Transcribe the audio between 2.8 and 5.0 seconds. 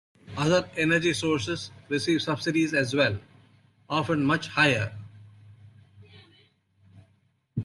well, often much higher.